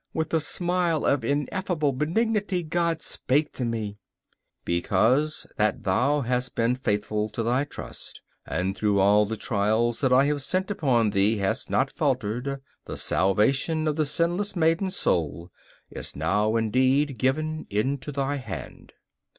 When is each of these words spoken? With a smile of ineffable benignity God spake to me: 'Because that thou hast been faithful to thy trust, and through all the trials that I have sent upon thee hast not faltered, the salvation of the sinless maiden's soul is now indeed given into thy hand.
With 0.15 0.33
a 0.33 0.39
smile 0.39 1.05
of 1.05 1.23
ineffable 1.23 1.91
benignity 1.93 2.63
God 2.63 3.03
spake 3.03 3.53
to 3.53 3.63
me: 3.63 3.97
'Because 4.65 5.45
that 5.57 5.83
thou 5.83 6.21
hast 6.21 6.55
been 6.55 6.73
faithful 6.73 7.29
to 7.29 7.43
thy 7.43 7.65
trust, 7.65 8.19
and 8.43 8.75
through 8.75 8.99
all 8.99 9.27
the 9.27 9.37
trials 9.37 10.01
that 10.01 10.11
I 10.11 10.25
have 10.25 10.41
sent 10.41 10.71
upon 10.71 11.11
thee 11.11 11.37
hast 11.37 11.69
not 11.69 11.91
faltered, 11.91 12.61
the 12.85 12.97
salvation 12.97 13.87
of 13.87 13.95
the 13.95 14.07
sinless 14.07 14.55
maiden's 14.55 14.95
soul 14.95 15.51
is 15.91 16.15
now 16.15 16.55
indeed 16.55 17.19
given 17.19 17.67
into 17.69 18.11
thy 18.11 18.37
hand. 18.37 18.93